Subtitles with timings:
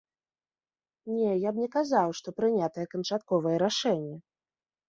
[1.15, 4.17] Не, я б не сказаў, што прынятае канчатковае рашэнне.